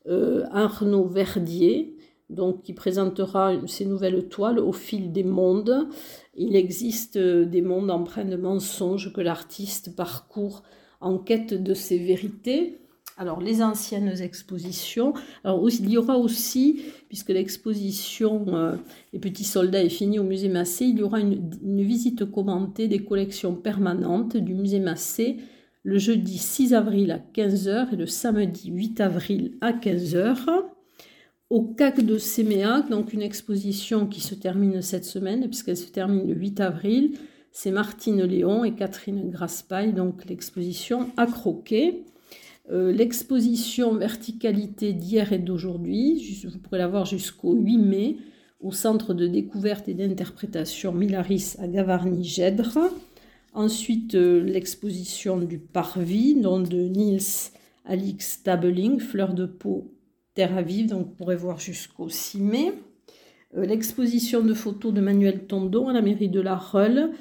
euh, 0.07 0.45
Arnaud 0.51 1.05
Verdier, 1.05 1.95
donc 2.29 2.63
qui 2.63 2.74
présentera 2.74 3.53
ses 3.67 3.86
nouvelles 3.86 4.27
toiles 4.27 4.60
au 4.60 4.74
fil 4.74 5.12
des 5.12 5.24
mondes. 5.24 5.88
Il 6.36 6.55
existe 6.55 7.15
euh, 7.15 7.45
des 7.45 7.62
mondes 7.62 7.91
empreints 7.91 8.25
de 8.25 8.36
mensonges 8.36 9.13
que 9.13 9.22
l'artiste 9.22 9.95
parcourt 9.95 10.63
en 11.00 11.17
quête 11.17 11.53
de 11.53 11.74
ses 11.74 12.00
vérités. 12.00 12.79
Alors 13.17 13.41
les 13.41 13.62
anciennes 13.62 14.22
expositions, 14.22 15.13
alors 15.43 15.70
il 15.70 15.89
y 15.89 15.98
aura 15.98 16.17
aussi, 16.17 16.82
puisque 17.10 17.29
l'exposition 17.29 18.46
euh, 18.55 18.75
Les 19.13 19.20
petits 19.20 19.43
soldats 19.43 19.84
est 19.84 19.89
finie 19.89 20.17
au 20.17 20.24
musée 20.24 20.50
Massé, 20.50 20.86
il 20.86 20.98
y 20.98 21.03
aura 21.03 21.20
une, 21.20 21.51
une, 21.63 21.84
visite 21.84 22.25
commentée 22.25 22.88
des 22.88 23.03
collections 23.03 23.55
permanentes 23.55 24.36
du 24.36 24.55
musée 24.55 24.79
Massé 24.79 25.38
le 25.84 26.00
jeudi 26.00 26.38
6 26.38 26.74
avril 26.74 27.12
à 27.12 27.20
15h 27.20 27.93
et 27.93 27.98
le 27.98 28.08
samedi 28.08 28.72
8 28.72 29.01
avril 29.01 29.58
à 29.62 29.74
15h 29.74 30.63
au 31.50 31.62
CAC 31.62 32.03
de 32.03 32.17
Séméac, 32.17 32.89
donc 32.89 33.13
une 33.13 33.22
exposition 33.22 34.08
qui 34.08 34.22
se 34.22 34.34
termine 34.34 34.82
cette 34.82 35.05
semaine, 35.05 35.41
puisqu'elle 35.46 35.77
se 35.77 35.91
termine 35.91 36.27
le 36.27 36.34
8 36.34 36.62
avril. 36.62 37.17
C'est 37.51 37.70
Martine 37.70 38.24
Léon 38.24 38.63
et 38.63 38.74
Catherine 38.74 39.29
Graspaille, 39.29 39.93
donc 39.93 40.25
l'exposition 40.25 41.12
à 41.15 41.27
croquer. 41.27 42.05
Euh, 42.72 42.93
l'exposition 42.93 43.93
Verticalité 43.96 44.93
d'hier 44.93 45.34
et 45.34 45.39
d'aujourd'hui, 45.39 46.46
vous 46.46 46.60
pourrez 46.60 46.77
la 46.77 46.88
voir 46.88 47.05
jusqu'au 47.05 47.53
8 47.53 47.77
mai 47.77 48.17
au 48.62 48.72
Centre 48.72 49.13
de 49.13 49.27
découverte 49.27 49.89
et 49.89 49.93
d'interprétation 49.93 50.93
Milaris 50.93 51.55
à 51.60 51.67
Gavarnie-Gèdre. 51.67 52.79
Ensuite, 53.53 54.15
euh, 54.15 54.41
l'exposition 54.41 55.38
du 55.39 55.60
Parvis, 55.60 56.36
dont 56.36 56.62
de 56.62 56.88
Niels 56.88 57.51
Alix 57.86 58.43
Tabling, 58.43 59.00
Fleur 59.00 59.34
de 59.34 59.46
peau 59.46 59.93
Terre 60.34 60.58
à 60.58 60.62
vivre, 60.62 60.89
donc 60.89 61.08
vous 61.08 61.13
pourrez 61.13 61.36
voir 61.36 61.60
jusqu'au 61.60 62.10
6 62.10 62.39
mai. 62.39 62.74
L'exposition 63.55 64.41
de 64.41 64.55
photos 64.55 64.91
de 64.91 65.00
Manuel 65.00 65.46
Tondon 65.46 65.89
à 65.89 65.93
la 65.93 66.01
mairie 66.01 66.29
de 66.29 66.39
La 66.39 66.55
Reule 66.55 67.12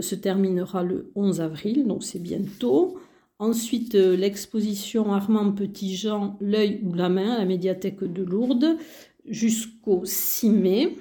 se 0.00 0.16
terminera 0.16 0.82
le 0.82 1.12
11 1.14 1.40
avril, 1.40 1.86
donc 1.86 2.02
c'est 2.02 2.18
bientôt. 2.18 2.98
Ensuite, 3.38 3.94
l'exposition 3.94 5.12
Armand 5.12 5.52
Petit-Jean, 5.52 6.36
L'œil 6.40 6.80
ou 6.84 6.92
la 6.92 7.08
main 7.08 7.34
à 7.34 7.38
la 7.38 7.44
médiathèque 7.44 8.02
de 8.02 8.22
Lourdes 8.22 8.76
jusqu'au 9.26 10.02
6 10.04 10.50
mai. 10.50 10.96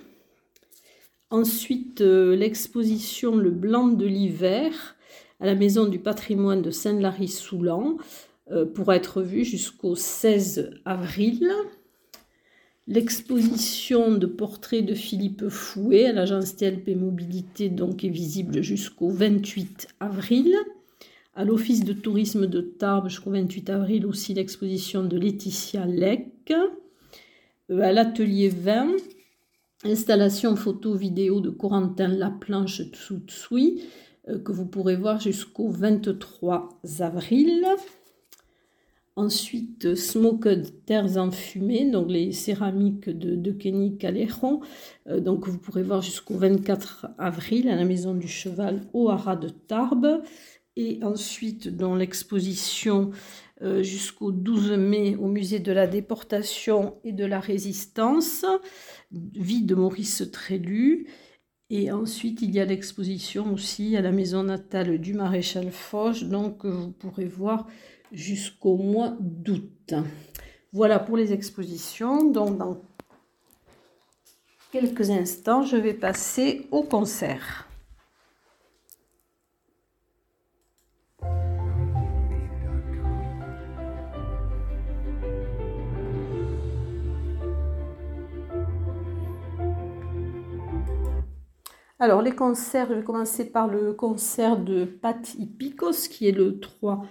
Ensuite, 1.29 2.01
l'exposition 2.01 3.35
Le 3.35 3.49
blanc 3.49 3.87
de 3.87 4.05
l'hiver 4.05 4.95
à 5.39 5.45
la 5.45 5.55
Maison 5.55 5.85
du 5.85 5.99
patrimoine 5.99 6.61
de 6.61 6.71
Saint-Lary-Soulan 6.71 7.97
euh, 8.51 8.65
pour 8.65 8.93
être 8.93 9.21
vue 9.21 9.43
jusqu'au 9.43 9.95
16 9.95 10.71
avril. 10.85 11.51
L'exposition 12.87 14.13
de 14.13 14.25
portraits 14.25 14.85
de 14.85 14.93
Philippe 14.93 15.49
Fouet 15.49 16.05
à 16.05 16.13
l'agence 16.13 16.55
TLP 16.55 16.95
Mobilité 16.95 17.69
donc 17.69 18.05
est 18.05 18.09
visible 18.09 18.61
jusqu'au 18.61 19.09
28 19.09 19.89
avril. 19.99 20.55
À 21.37 21.45
l'Office 21.45 21.83
de 21.83 21.93
tourisme 21.93 22.47
de 22.47 22.61
Tarbes 22.61 23.09
jusqu'au 23.09 23.29
28 23.29 23.69
avril 23.69 24.07
aussi 24.07 24.33
l'exposition 24.33 25.03
de 25.03 25.19
Laetitia 25.19 25.85
Lec. 25.85 26.51
Euh, 27.69 27.79
à 27.79 27.91
l'atelier 27.91 28.49
20, 28.49 28.87
installation 29.83 30.55
photo-vidéo 30.55 31.39
de 31.39 31.51
Corentin 31.51 32.07
Laplanche 32.07 32.81
Tsoutsoui 32.91 33.83
euh, 34.27 34.39
que 34.39 34.51
vous 34.51 34.65
pourrez 34.65 34.95
voir 34.95 35.19
jusqu'au 35.19 35.69
23 35.69 36.69
avril. 37.01 37.67
Ensuite, 39.15 39.93
Smoked 39.93 40.85
Terres 40.85 41.17
enfumées, 41.17 41.89
donc 41.89 42.09
les 42.09 42.31
céramiques 42.31 43.09
de, 43.09 43.51
Kenny 43.51 43.97
Caléron. 43.97 44.61
Euh, 45.07 45.21
vous 45.23 45.57
pourrez 45.59 45.83
voir 45.83 46.01
jusqu'au 46.01 46.35
24 46.35 47.07
avril 47.19 47.69
à 47.69 47.75
la 47.75 47.85
Maison 47.85 48.15
du 48.15 48.27
Cheval 48.27 48.81
au 48.93 49.09
Haras 49.09 49.35
de 49.35 49.49
Tarbes. 49.49 50.23
Et 50.79 50.99
ensuite, 51.03 51.75
dans 51.75 51.95
l'exposition 51.95 53.09
euh, 53.63 53.81
jusqu'au 53.81 54.31
12 54.31 54.73
mai 54.73 55.15
au 55.15 55.25
Musée 55.25 55.57
de 55.57 55.71
la 55.71 55.87
Déportation 55.87 56.99
et 57.03 57.13
de 57.13 57.25
la 57.25 57.39
Résistance, 57.39 58.45
vie 59.11 59.63
de 59.63 59.73
Maurice 59.73 60.23
Trélu. 60.31 61.07
Et 61.71 61.91
ensuite, 61.91 62.43
il 62.43 62.53
y 62.53 62.59
a 62.59 62.65
l'exposition 62.65 63.51
aussi 63.51 63.97
à 63.97 64.01
la 64.01 64.11
maison 64.11 64.43
natale 64.43 64.99
du 64.99 65.15
maréchal 65.15 65.71
Foch, 65.71 66.23
donc 66.23 66.63
vous 66.63 66.91
pourrez 66.91 67.25
voir 67.25 67.65
jusqu'au 68.11 68.77
mois 68.77 69.17
d'août. 69.19 69.95
Voilà 70.73 70.99
pour 70.99 71.17
les 71.17 71.33
expositions. 71.33 72.29
Donc, 72.29 72.59
dans 72.59 72.79
quelques 74.71 75.09
instants, 75.09 75.63
je 75.63 75.75
vais 75.75 75.95
passer 75.95 76.67
au 76.69 76.83
concert. 76.83 77.66
Alors, 91.99 92.21
les 92.21 92.31
concerts, 92.31 92.89
je 92.89 92.93
vais 92.95 93.03
commencer 93.03 93.49
par 93.49 93.67
le 93.67 93.91
concert 93.91 94.59
de 94.59 94.85
Pat 94.85 95.35
Picos, 95.57 96.07
qui 96.11 96.27
est 96.27 96.31
le 96.31 96.59
3 96.59 97.03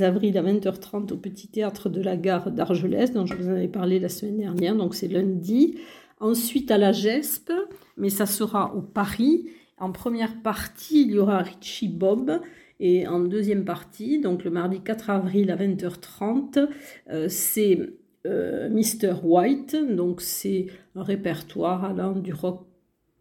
avril 0.00 0.36
à 0.36 0.42
20h30 0.42 1.14
au 1.14 1.16
Petit 1.16 1.48
Théâtre 1.48 1.88
de 1.88 2.02
la 2.02 2.18
Gare 2.18 2.50
d'Argelès, 2.50 3.10
dont 3.10 3.24
je 3.24 3.34
vous 3.36 3.48
avais 3.48 3.68
parlé 3.68 3.98
la 3.98 4.10
semaine 4.10 4.36
dernière, 4.36 4.76
donc 4.76 4.94
c'est 4.94 5.08
lundi. 5.08 5.78
Ensuite, 6.20 6.70
à 6.70 6.76
la 6.76 6.92
GESP, 6.92 7.52
mais 7.96 8.10
ça 8.10 8.26
sera 8.26 8.74
au 8.74 8.82
Paris. 8.82 9.48
En 9.78 9.92
première 9.92 10.42
partie, 10.42 11.04
il 11.04 11.12
y 11.12 11.18
aura 11.18 11.38
Richie 11.38 11.88
Bob. 11.88 12.38
Et 12.80 13.06
en 13.06 13.20
deuxième 13.20 13.64
partie, 13.64 14.20
donc 14.20 14.44
le 14.44 14.50
mardi 14.50 14.80
4 14.80 15.08
avril 15.08 15.50
à 15.52 15.56
20h30, 15.56 16.68
euh, 17.08 17.28
c'est 17.30 17.80
euh, 18.26 18.68
Mr. 18.68 19.14
White. 19.22 19.74
Donc 19.96 20.20
c'est 20.20 20.66
un 20.96 21.02
répertoire 21.02 21.84
allant 21.84 22.12
du 22.12 22.34
rock 22.34 22.66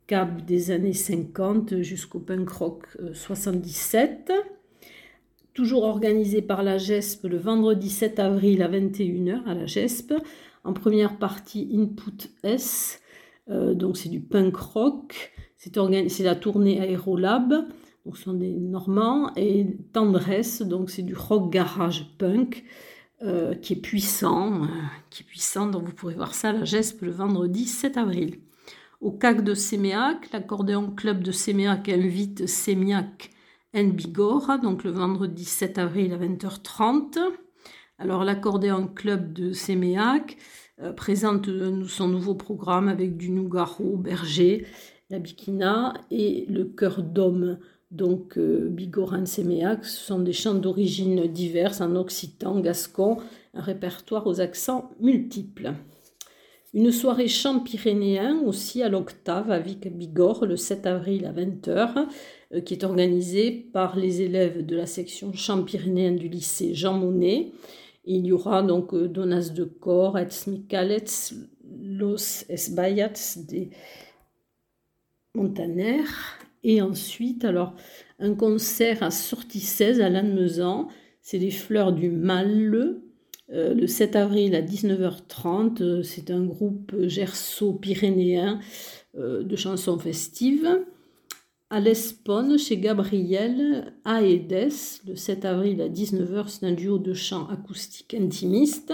cap 0.07 0.45
des 0.45 0.71
années 0.71 0.93
50 0.93 1.81
jusqu'au 1.81 2.19
punk 2.19 2.49
rock 2.49 2.87
77. 3.13 4.31
Euh, 4.31 4.41
Toujours 5.53 5.83
organisé 5.83 6.41
par 6.41 6.63
la 6.63 6.79
GESP 6.79 7.25
le 7.25 7.37
vendredi 7.37 7.91
7 7.91 8.17
avril 8.17 8.63
à 8.63 8.69
21h 8.69 9.43
à 9.45 9.53
la 9.53 9.67
GESP. 9.67 10.15
En 10.63 10.73
première 10.73 11.19
partie, 11.19 11.69
Input 11.73 12.31
S, 12.41 12.99
euh, 13.49 13.75
donc 13.75 13.97
c'est 13.97 14.09
du 14.09 14.19
punk 14.19 14.55
rock. 14.55 15.31
C'est 15.57 16.23
la 16.23 16.35
tournée 16.35 16.81
Aérolab, 16.81 17.53
donc 18.05 18.17
ce 18.17 18.23
sont 18.23 18.33
des 18.33 18.51
Normands. 18.51 19.31
Et 19.35 19.67
Tendresse, 19.93 20.63
donc 20.63 20.89
c'est 20.89 21.03
du 21.03 21.15
rock 21.15 21.51
garage 21.51 22.07
punk. 22.17 22.63
Euh, 23.21 23.55
qui 23.55 23.73
est 23.73 23.77
puissant, 23.77 24.67
qui 25.09 25.23
est 25.23 25.25
puissant, 25.25 25.67
donc 25.67 25.83
vous 25.85 25.93
pourrez 25.93 26.15
voir 26.15 26.33
ça 26.33 26.49
à 26.49 26.51
la 26.51 26.65
GESP 26.65 27.03
le 27.03 27.11
vendredi 27.11 27.65
7 27.67 27.95
avril 27.95 28.39
au 29.03 29.11
CAC 29.11 29.43
de 29.43 29.53
Séméac. 29.53 30.31
L'accordéon 30.31 30.89
club 30.89 31.21
de 31.21 31.31
Séméac 31.31 31.89
invite 31.89 32.47
Sémiac 32.47 33.31
en 33.75 33.83
Bigorre, 33.83 34.59
donc 34.61 34.83
le 34.83 34.91
vendredi 34.91 35.45
7 35.45 35.77
avril 35.77 36.13
à 36.13 36.17
20h30. 36.17 37.19
Alors 37.99 38.23
l'accordéon 38.23 38.87
club 38.87 39.33
de 39.33 39.51
Séméac 39.51 40.37
euh, 40.81 40.93
présente 40.93 41.49
son 41.87 42.07
nouveau 42.07 42.35
programme 42.35 42.87
avec 42.87 43.17
du 43.17 43.29
Nougaro, 43.29 43.97
Berger, 43.97 44.65
la 45.09 45.19
Bikina 45.19 45.93
et 46.09 46.45
le 46.49 46.65
chœur 46.65 47.03
d'homme. 47.03 47.59
Donc 47.91 48.37
euh, 48.37 48.69
Bigoran 48.69 49.25
Séméac, 49.25 49.85
ce 49.85 49.97
sont 49.97 50.19
des 50.19 50.33
chants 50.33 50.55
d'origine 50.55 51.27
diverses 51.27 51.81
en 51.81 51.95
occitan, 51.95 52.59
gascon, 52.59 53.17
un 53.53 53.61
répertoire 53.61 54.25
aux 54.27 54.39
accents 54.39 54.91
multiples. 54.99 55.73
Une 56.73 56.91
soirée 56.91 57.27
chant 57.27 57.59
pyrénéen 57.59 58.41
aussi 58.47 58.81
à 58.81 58.89
l'octave 58.89 59.51
à 59.51 59.59
Vic-Bigorre 59.59 60.47
le 60.47 60.55
7 60.55 60.87
avril 60.87 61.25
à 61.25 61.31
20h, 61.31 62.07
euh, 62.53 62.61
qui 62.61 62.73
est 62.73 62.83
organisée 62.83 63.51
par 63.51 63.95
les 63.95 64.21
élèves 64.21 64.65
de 64.65 64.75
la 64.75 64.87
section 64.87 65.33
chant 65.33 65.63
pyrénéen 65.63 66.13
du 66.13 66.27
lycée 66.27 66.73
Jean 66.73 66.97
Monnet. 66.97 67.51
Il 68.05 68.25
y 68.25 68.31
aura 68.31 68.63
donc 68.63 68.91
euh, 68.95 69.07
Donas 69.07 69.51
de 69.53 69.65
Cor, 69.65 70.17
Etz 70.17 70.47
Micalets, 70.47 71.35
Los 71.79 72.43
Esbayats 72.49 73.37
des 73.47 73.69
Montaner. 75.35 76.03
Et 76.63 76.81
ensuite, 76.81 77.45
alors, 77.45 77.75
un 78.17 78.33
concert 78.33 79.03
à 79.03 79.11
Sortie 79.11 79.59
16 79.59 80.01
à 80.01 80.09
Lannemezan. 80.09 80.87
C'est 81.21 81.37
les 81.37 81.51
fleurs 81.51 81.93
du 81.93 82.09
mal 82.09 83.02
euh, 83.51 83.73
le 83.73 83.87
7 83.87 84.15
avril 84.15 84.55
à 84.55 84.61
19h30. 84.61 85.81
Euh, 85.81 86.03
c'est 86.03 86.31
un 86.31 86.43
groupe 86.43 86.93
gerso-pyrénéen 87.01 88.59
euh, 89.17 89.43
de 89.43 89.55
chansons 89.55 89.99
festives. 89.99 90.81
À 91.69 91.79
l'Espone, 91.79 92.57
chez 92.57 92.77
Gabriel, 92.77 93.93
à 94.05 94.21
Edes, 94.21 95.01
le 95.07 95.15
7 95.15 95.45
avril 95.45 95.81
à 95.81 95.89
19h, 95.89 96.47
c'est 96.47 96.65
un 96.65 96.71
duo 96.71 96.99
de 96.99 97.13
chants 97.13 97.47
acoustiques 97.47 98.13
intimistes. 98.13 98.93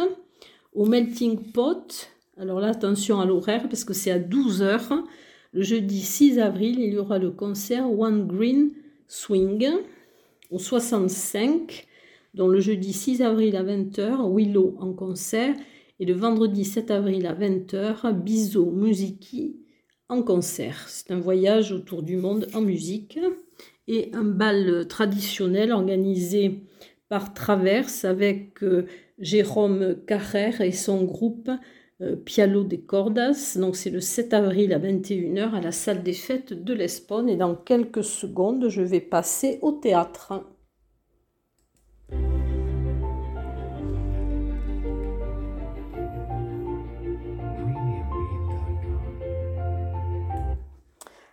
Au 0.73 0.85
Melting 0.85 1.51
Pot, 1.51 2.09
alors 2.37 2.61
là, 2.61 2.69
attention 2.69 3.19
à 3.19 3.25
l'horaire 3.25 3.67
parce 3.67 3.83
que 3.83 3.93
c'est 3.93 4.11
à 4.11 4.19
12h. 4.19 5.03
Le 5.51 5.61
jeudi 5.61 5.99
6 5.99 6.39
avril, 6.39 6.79
il 6.79 6.93
y 6.93 6.97
aura 6.97 7.19
le 7.19 7.31
concert 7.31 7.91
One 7.91 8.27
Green 8.27 8.71
Swing. 9.07 9.67
Au 10.49 10.57
65, 10.57 11.85
dont 12.33 12.47
le 12.47 12.59
jeudi 12.59 12.93
6 12.93 13.21
avril 13.21 13.55
à 13.55 13.63
20h, 13.63 14.35
Willow 14.35 14.75
en 14.79 14.93
concert, 14.93 15.55
et 15.99 16.05
le 16.05 16.13
vendredi 16.13 16.63
7 16.65 16.91
avril 16.91 17.25
à 17.27 17.33
20h, 17.33 18.13
Bizo 18.13 18.71
Musiki 18.71 19.57
en 20.07 20.23
concert. 20.23 20.85
C'est 20.87 21.11
un 21.11 21.19
voyage 21.19 21.71
autour 21.71 22.03
du 22.03 22.17
monde 22.17 22.47
en 22.53 22.61
musique 22.61 23.19
et 23.87 24.09
un 24.13 24.23
bal 24.23 24.87
traditionnel 24.87 25.71
organisé 25.71 26.63
par 27.09 27.33
Traverse 27.33 28.05
avec 28.05 28.63
euh, 28.63 28.85
Jérôme 29.17 29.95
Carrère 30.07 30.61
et 30.61 30.71
son 30.71 31.03
groupe 31.03 31.49
euh, 32.01 32.15
Pialo 32.15 32.63
des 32.63 32.79
Cordas. 32.79 33.57
Donc 33.59 33.75
c'est 33.75 33.89
le 33.89 33.99
7 33.99 34.33
avril 34.33 34.73
à 34.73 34.79
21h 34.79 35.53
à 35.53 35.61
la 35.61 35.71
salle 35.71 36.03
des 36.03 36.13
fêtes 36.13 36.53
de 36.53 36.73
l'Espone 36.73 37.27
et 37.29 37.35
dans 37.35 37.55
quelques 37.55 38.03
secondes 38.03 38.69
je 38.69 38.81
vais 38.81 39.01
passer 39.01 39.59
au 39.61 39.73
théâtre. 39.73 40.45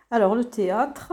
Alors 0.09 0.35
le 0.35 0.45
théâtre, 0.45 1.11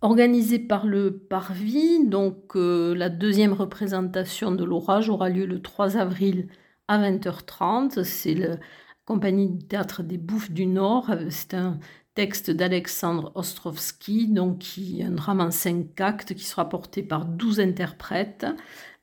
organisé 0.00 0.58
par 0.58 0.84
le 0.84 1.16
Parvis, 1.16 2.06
donc 2.06 2.56
euh, 2.56 2.92
la 2.94 3.08
deuxième 3.08 3.52
représentation 3.52 4.50
de 4.50 4.64
l'orage 4.64 5.08
aura 5.08 5.28
lieu 5.28 5.46
le 5.46 5.62
3 5.62 5.96
avril 5.96 6.48
à 6.88 6.98
20h30. 6.98 8.02
C'est 8.02 8.58
compagnie 9.04 9.48
de 9.48 9.62
théâtre 9.62 10.02
des 10.02 10.18
Bouffes 10.18 10.50
du 10.50 10.66
Nord. 10.66 11.10
C'est 11.30 11.54
un 11.54 11.78
texte 12.14 12.50
d'Alexandre 12.50 13.30
Ostrovski, 13.36 14.28
donc 14.28 14.64
un 15.00 15.10
drame 15.10 15.40
en 15.40 15.50
cinq 15.52 16.00
actes 16.00 16.34
qui 16.34 16.44
sera 16.44 16.68
porté 16.68 17.04
par 17.04 17.26
douze 17.26 17.60
interprètes. 17.60 18.46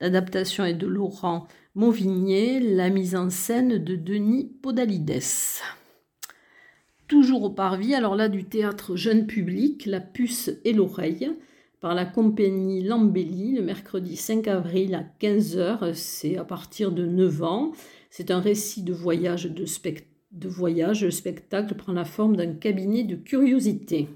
L'adaptation 0.01 0.65
est 0.65 0.73
de 0.73 0.87
Laurent 0.87 1.47
Mauvigné, 1.75 2.59
la 2.59 2.89
mise 2.89 3.15
en 3.15 3.29
scène 3.29 3.77
de 3.77 3.95
Denis 3.95 4.51
Podalides. 4.61 5.21
Toujours 7.11 7.43
au 7.43 7.49
Parvis, 7.49 7.93
alors 7.93 8.15
là 8.15 8.29
du 8.29 8.45
théâtre 8.45 8.95
jeune 8.95 9.27
public, 9.27 9.85
La 9.85 9.99
puce 9.99 10.49
et 10.63 10.71
l'oreille, 10.71 11.29
par 11.81 11.93
la 11.93 12.05
compagnie 12.05 12.81
Lambelli, 12.83 13.51
le 13.51 13.61
mercredi 13.61 14.15
5 14.15 14.47
avril 14.47 14.95
à 14.95 15.03
15h, 15.19 15.93
c'est 15.93 16.37
à 16.37 16.45
partir 16.45 16.93
de 16.93 17.05
9 17.05 17.43
ans. 17.43 17.73
C'est 18.09 18.31
un 18.31 18.39
récit 18.39 18.83
de 18.83 18.93
voyage 18.93 19.51
de, 19.51 20.47
voyage. 20.47 21.03
Le 21.03 21.11
spectacle 21.11 21.75
prend 21.75 21.91
la 21.91 22.05
forme 22.05 22.37
d'un 22.37 22.53
cabinet 22.53 23.03
de 23.03 23.17
curiosité 23.17 24.07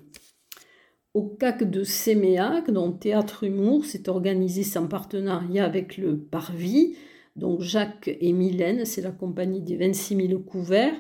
au 1.14 1.24
CAC 1.24 1.70
de 1.70 1.84
Séméac, 1.84 2.72
dont 2.72 2.94
Théâtre 2.94 3.44
Humour 3.44 3.84
s'est 3.84 4.08
organisé 4.08 4.64
sans 4.64 4.88
partenariat 4.88 5.66
avec 5.66 5.98
le 5.98 6.18
Parvis. 6.18 6.96
Donc 7.36 7.60
Jacques 7.60 8.08
et 8.22 8.32
Mylène, 8.32 8.86
c'est 8.86 9.02
la 9.02 9.12
compagnie 9.12 9.60
des 9.60 9.76
26 9.76 10.28
000 10.30 10.40
couverts. 10.44 10.96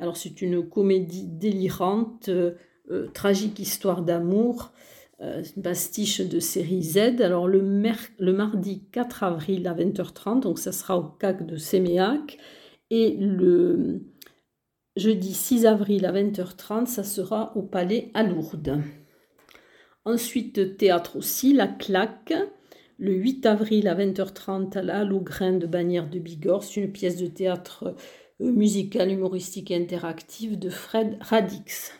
Alors 0.00 0.16
c'est 0.16 0.40
une 0.40 0.66
comédie 0.66 1.26
délirante, 1.26 2.30
euh, 2.30 2.52
euh, 2.90 3.08
tragique 3.08 3.58
histoire 3.58 4.00
d'amour, 4.00 4.72
euh, 5.20 5.42
une 5.54 5.62
pastiche 5.62 6.22
de 6.22 6.40
série 6.40 6.82
Z. 6.82 7.20
Alors 7.20 7.46
le, 7.46 7.60
mardi 8.32 8.82
4 8.92 9.22
avril 9.24 9.68
à 9.68 9.74
20h30, 9.74 10.40
donc 10.40 10.58
ça 10.58 10.72
sera 10.72 10.98
au 10.98 11.02
CAC 11.02 11.46
de 11.46 11.56
Séméac. 11.56 12.38
Et 12.88 13.14
le 13.18 14.00
jeudi 14.96 15.34
6 15.34 15.66
avril 15.66 16.06
à 16.06 16.12
20h30, 16.12 16.86
ça 16.86 17.04
sera 17.04 17.54
au 17.54 17.62
Palais 17.62 18.10
à 18.14 18.22
Lourdes. 18.22 18.80
Ensuite, 20.06 20.78
théâtre 20.78 21.16
aussi, 21.18 21.52
La 21.52 21.68
Claque, 21.68 22.32
le 22.98 23.12
8 23.12 23.44
avril 23.44 23.86
à 23.86 23.94
20h30 23.94 24.78
à 24.78 24.82
la 24.82 25.04
Grain 25.04 25.52
de 25.52 25.66
Bagnères 25.66 26.08
de 26.08 26.18
Bigorre. 26.18 26.64
C'est 26.64 26.80
une 26.80 26.90
pièce 26.90 27.18
de 27.18 27.26
théâtre 27.26 27.94
euh, 28.40 28.50
musical, 28.52 29.10
humoristique 29.10 29.70
et 29.70 29.76
interactive 29.76 30.58
de 30.58 30.70
Fred 30.70 31.16
Radix. 31.20 31.92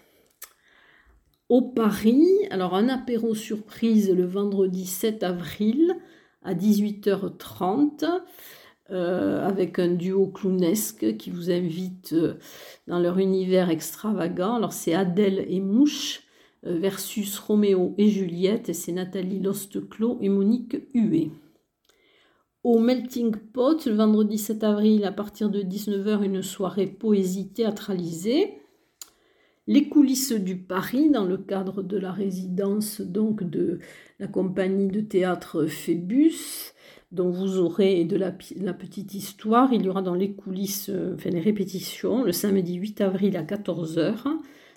Au 1.49 1.63
Paris, 1.63 2.27
alors 2.51 2.75
un 2.75 2.89
apéro 2.89 3.35
surprise 3.35 4.11
le 4.11 4.25
vendredi 4.25 4.87
7 4.87 5.23
avril 5.23 5.95
à 6.43 6.55
18h30 6.55 8.05
euh, 8.91 9.47
avec 9.47 9.79
un 9.79 9.89
duo 9.89 10.29
clownesque 10.29 11.17
qui 11.17 11.31
vous 11.31 11.51
invite 11.51 12.13
euh, 12.13 12.35
dans 12.87 13.01
leur 13.01 13.19
univers 13.19 13.69
extravagant. 13.69 14.55
Alors 14.55 14.73
c'est 14.73 14.95
Adèle 14.95 15.45
et 15.49 15.61
Mouche 15.61 16.23
versus 16.63 17.39
Roméo 17.39 17.95
et 17.97 18.11
Juliette, 18.11 18.69
et 18.69 18.75
c'est 18.75 18.93
Nathalie 18.93 19.41
Losteclos 19.41 20.19
et 20.21 20.29
Monique 20.29 20.77
Huet. 20.93 21.31
Au 22.63 22.79
Melting 22.79 23.35
Pot, 23.37 23.87
le 23.87 23.95
vendredi 23.95 24.37
7 24.37 24.65
avril, 24.65 25.07
à 25.07 25.13
partir 25.13 25.49
de 25.49 25.63
19h, 25.63 26.23
une 26.23 26.43
soirée 26.43 26.87
poésie 26.87 27.49
théâtralisée. 27.49 28.59
Les 29.67 29.89
coulisses 29.89 30.33
du 30.33 30.57
Paris, 30.57 31.09
dans 31.09 31.25
le 31.25 31.39
cadre 31.39 31.83
de 31.83 31.97
la 31.97 32.13
résidence 32.13 33.01
donc 33.01 33.45
de 33.45 33.79
la 34.19 34.27
compagnie 34.27 34.89
de 34.89 35.01
théâtre 35.01 35.65
Phébus, 35.65 36.75
dont 37.13 37.31
vous 37.31 37.57
aurez 37.57 38.05
de 38.05 38.19
la, 38.19 38.31
petite 38.31 39.15
histoire. 39.15 39.73
Il 39.73 39.87
y 39.87 39.89
aura 39.89 40.03
dans 40.03 40.15
les 40.15 40.33
coulisses, 40.33 40.91
euh, 40.91 41.15
enfin 41.15 41.31
les 41.31 41.41
répétitions, 41.41 42.25
le 42.25 42.33
samedi 42.33 42.75
8 42.75 43.01
avril 43.01 43.39
à 43.39 43.43
14h. 43.43 44.25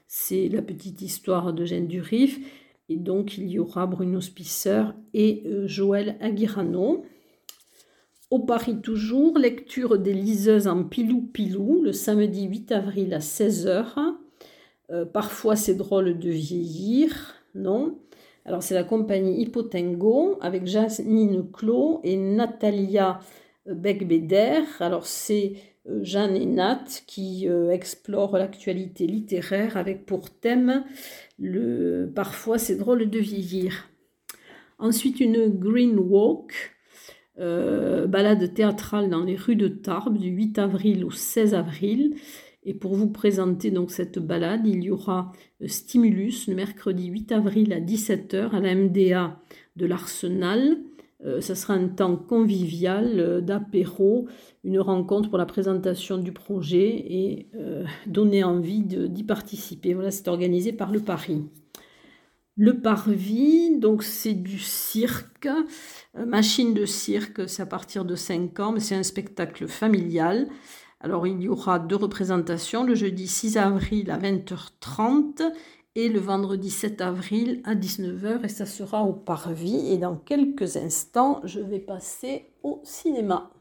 C'est 0.07 0.47
la 0.47 0.61
petite 0.61 1.01
histoire 1.01 1.51
de 1.51 1.65
Durif. 1.81 2.39
Et 2.87 2.95
donc, 2.95 3.37
il 3.37 3.49
y 3.49 3.59
aura 3.59 3.87
Bruno 3.87 4.21
Spisser 4.21 4.83
et 5.13 5.43
euh, 5.47 5.67
Joël 5.67 6.15
Aguirano. 6.21 7.03
Au 8.33 8.39
Paris 8.39 8.81
toujours, 8.81 9.37
lecture 9.37 9.99
des 9.99 10.11
liseuses 10.11 10.67
en 10.67 10.83
pilou-pilou, 10.83 11.83
le 11.83 11.91
samedi 11.91 12.45
8 12.47 12.71
avril 12.71 13.13
à 13.13 13.19
16h. 13.19 13.93
Euh, 14.89 15.05
parfois, 15.05 15.55
c'est 15.55 15.75
drôle 15.75 16.17
de 16.17 16.31
vieillir, 16.31 17.35
non? 17.53 17.99
Alors, 18.45 18.63
c'est 18.63 18.73
la 18.73 18.83
compagnie 18.83 19.39
Hippotengo 19.39 20.39
avec 20.41 20.65
Janine 20.65 21.51
Clos 21.51 21.99
et 22.03 22.17
Natalia 22.17 23.19
Beckbeder. 23.67 24.61
Alors, 24.79 25.05
c'est 25.05 25.53
euh, 25.87 25.99
Jeanne 26.01 26.35
et 26.35 26.47
Nat 26.47 26.85
qui 27.05 27.47
euh, 27.47 27.69
explorent 27.69 28.39
l'actualité 28.39 29.05
littéraire 29.05 29.77
avec 29.77 30.07
pour 30.07 30.31
thème 30.31 30.83
le 31.37 32.11
parfois 32.15 32.57
c'est 32.57 32.77
drôle 32.77 33.11
de 33.11 33.19
vieillir. 33.19 33.89
Ensuite 34.79 35.19
une 35.19 35.49
Green 35.49 35.99
Walk, 35.99 36.72
euh, 37.39 38.07
balade 38.07 38.53
théâtrale 38.53 39.09
dans 39.09 39.23
les 39.23 39.35
rues 39.35 39.55
de 39.55 39.67
Tarbes 39.67 40.17
du 40.17 40.29
8 40.29 40.59
avril 40.59 41.05
au 41.05 41.11
16 41.11 41.53
avril. 41.53 42.15
Et 42.65 42.73
pour 42.73 42.95
vous 42.95 43.09
présenter 43.09 43.71
donc 43.71 43.91
cette 43.91 44.19
balade, 44.19 44.65
il 44.65 44.83
y 44.83 44.91
aura 44.91 45.33
Stimulus 45.65 46.47
le 46.47 46.55
mercredi 46.55 47.07
8 47.07 47.31
avril 47.33 47.73
à 47.73 47.81
17h 47.81 48.51
à 48.51 48.59
la 48.59 48.75
MDA 48.75 49.39
de 49.75 49.85
l'Arsenal. 49.85 50.77
Euh, 51.25 51.39
ça 51.39 51.55
sera 51.55 51.73
un 51.73 51.87
temps 51.87 52.17
convivial 52.17 53.19
euh, 53.19 53.41
d'apéro, 53.41 54.27
une 54.63 54.79
rencontre 54.79 55.29
pour 55.29 55.37
la 55.37 55.45
présentation 55.45 56.17
du 56.17 56.33
projet 56.33 56.87
et 56.87 57.47
euh, 57.55 57.85
donner 58.07 58.43
envie 58.43 58.81
d'y 58.81 59.23
participer. 59.23 59.93
Voilà, 59.93 60.11
c'est 60.11 60.27
organisé 60.27 60.73
par 60.73 60.91
le 60.91 60.99
Paris. 60.99 61.43
Le 62.55 62.79
Parvis, 62.79 63.79
donc 63.79 64.03
c'est 64.03 64.35
du 64.35 64.59
cirque, 64.59 65.47
machine 66.13 66.75
de 66.75 66.85
cirque, 66.85 67.49
c'est 67.49 67.63
à 67.63 67.65
partir 67.65 68.05
de 68.05 68.15
5 68.15 68.59
ans, 68.59 68.71
mais 68.73 68.79
c'est 68.79 68.93
un 68.93 69.01
spectacle 69.01 69.67
familial. 69.67 70.47
Alors 70.99 71.25
il 71.25 71.41
y 71.41 71.49
aura 71.49 71.79
deux 71.79 71.95
représentations, 71.95 72.83
le 72.83 72.93
jeudi 72.93 73.27
6 73.27 73.57
avril 73.57 74.11
à 74.11 74.19
20h30 74.19 75.51
et 75.95 76.09
le 76.09 76.19
vendredi 76.19 76.69
7 76.69 77.01
avril 77.01 77.61
à 77.65 77.73
19h 77.73 78.45
et 78.45 78.49
ça 78.49 78.67
sera 78.67 79.03
au 79.03 79.13
Parvis 79.13 79.91
et 79.91 79.97
dans 79.97 80.15
quelques 80.15 80.77
instants 80.77 81.41
je 81.43 81.59
vais 81.59 81.79
passer 81.79 82.51
au 82.61 82.81
cinéma. 82.83 83.51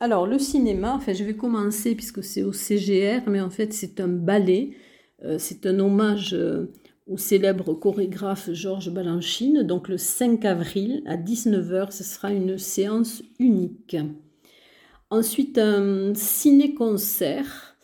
Alors 0.00 0.26
le 0.26 0.38
cinéma, 0.38 1.00
je 1.06 1.24
vais 1.24 1.36
commencer 1.36 1.94
puisque 1.94 2.22
c'est 2.22 2.42
au 2.42 2.52
CGR, 2.52 3.28
mais 3.28 3.40
en 3.40 3.50
fait 3.50 3.72
c'est 3.72 4.00
un 4.00 4.08
ballet, 4.08 4.70
euh, 5.24 5.36
c'est 5.38 5.66
un 5.66 5.78
hommage 5.78 6.34
euh, 6.34 6.72
au 7.06 7.16
célèbre 7.16 7.74
chorégraphe 7.74 8.50
Georges 8.52 8.90
Balanchine. 8.90 9.62
Donc 9.62 9.88
le 9.88 9.96
5 9.96 10.44
avril 10.44 11.02
à 11.06 11.16
19h, 11.16 11.92
ce 11.92 12.02
sera 12.04 12.32
une 12.32 12.58
séance 12.58 13.22
unique. 13.38 13.96
Ensuite, 15.10 15.58
un 15.58 16.12
ciné-concert. 16.14 17.76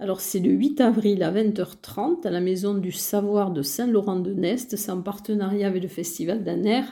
Alors 0.00 0.20
c'est 0.20 0.40
le 0.40 0.50
8 0.50 0.80
avril 0.82 1.22
à 1.22 1.32
20h30 1.32 2.26
à 2.26 2.30
la 2.30 2.40
Maison 2.40 2.74
du 2.74 2.92
Savoir 2.92 3.52
de 3.52 3.62
Saint-Laurent-de-Nest. 3.62 4.76
C'est 4.76 4.90
en 4.90 5.00
partenariat 5.00 5.68
avec 5.68 5.82
le 5.82 5.88
Festival 5.88 6.44
d'Aner. 6.44 6.82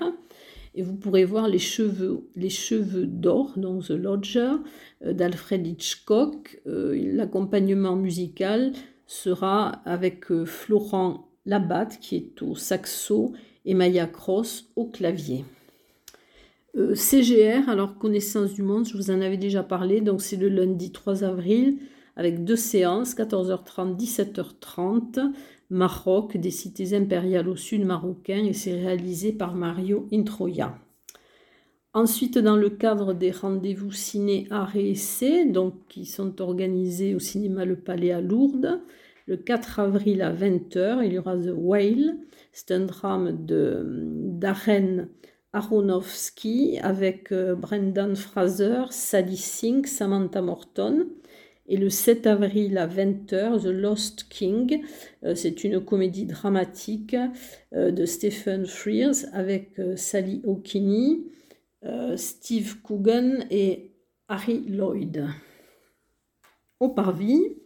Et 0.74 0.82
vous 0.82 0.94
pourrez 0.94 1.24
voir 1.24 1.48
les 1.48 1.58
cheveux, 1.58 2.26
d'or, 3.06 3.52
donc 3.56 3.84
The 3.84 3.90
Lodger, 3.90 4.52
euh, 5.04 5.12
d'Alfred 5.12 5.66
Hitchcock. 5.66 6.60
Euh, 6.66 6.98
l'accompagnement 7.14 7.96
musical 7.96 8.72
sera 9.06 9.82
avec 9.84 10.30
euh, 10.30 10.46
Florent 10.46 11.28
Labatte 11.44 11.98
qui 12.00 12.16
est 12.16 12.42
au 12.42 12.54
saxo 12.54 13.32
et 13.64 13.74
Maya 13.74 14.06
Cross 14.06 14.70
au 14.76 14.86
clavier. 14.86 15.44
CGR, 16.94 17.68
alors 17.68 17.98
connaissance 17.98 18.54
du 18.54 18.62
monde, 18.62 18.88
je 18.88 18.96
vous 18.96 19.10
en 19.10 19.20
avais 19.20 19.36
déjà 19.36 19.62
parlé, 19.62 20.00
donc 20.00 20.22
c'est 20.22 20.38
le 20.38 20.48
lundi 20.48 20.90
3 20.90 21.22
avril 21.22 21.76
avec 22.16 22.44
deux 22.44 22.56
séances, 22.56 23.14
14h30, 23.14 23.96
17h30, 23.96 25.32
Maroc, 25.70 26.36
des 26.36 26.50
cités 26.50 26.94
impériales 26.94 27.48
au 27.48 27.56
sud 27.56 27.84
marocain, 27.84 28.44
et 28.44 28.52
c'est 28.52 28.74
réalisé 28.74 29.32
par 29.32 29.54
Mario 29.54 30.06
Introya. 30.12 30.78
Ensuite, 31.94 32.38
dans 32.38 32.56
le 32.56 32.70
cadre 32.70 33.12
des 33.12 33.30
rendez-vous 33.30 33.92
ciné 33.92 34.46
art 34.50 34.76
et 34.76 34.94
donc 35.46 35.74
qui 35.88 36.06
sont 36.06 36.40
organisés 36.40 37.14
au 37.14 37.18
cinéma 37.18 37.66
Le 37.66 37.76
Palais 37.76 38.12
à 38.12 38.22
Lourdes, 38.22 38.80
le 39.26 39.36
4 39.36 39.80
avril 39.80 40.22
à 40.22 40.32
20h, 40.32 41.04
il 41.04 41.12
y 41.12 41.18
aura 41.18 41.36
The 41.36 41.52
Whale. 41.54 42.16
C'est 42.52 42.70
un 42.72 42.80
drame 42.80 43.44
de 43.44 43.84
Darren 43.86 45.08
Aronofsky 45.52 46.78
avec 46.82 47.30
euh, 47.30 47.54
Brendan 47.54 48.16
Fraser, 48.16 48.84
Sadie 48.90 49.36
Sink, 49.36 49.86
Samantha 49.86 50.42
Morton. 50.42 51.06
Et 51.66 51.76
le 51.76 51.90
7 51.90 52.26
avril 52.26 52.76
à 52.76 52.86
20h, 52.86 53.62
The 53.62 53.66
Lost 53.66 54.28
King. 54.28 54.84
Euh, 55.24 55.34
c'est 55.34 55.64
une 55.64 55.84
comédie 55.84 56.26
dramatique 56.26 57.16
euh, 57.72 57.90
de 57.90 58.04
Stephen 58.04 58.66
Frears 58.66 59.24
avec 59.32 59.78
euh, 59.78 59.96
Sally 59.96 60.42
O'Kinney, 60.44 61.20
Steve 62.14 62.80
Coogan 62.82 63.44
et 63.50 63.90
Harry 64.28 64.62
Lloyd. 64.68 65.26
Au 66.78 66.90
Parvis, 66.90 67.56